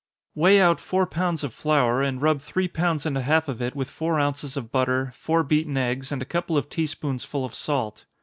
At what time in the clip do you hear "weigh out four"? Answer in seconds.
0.33-1.05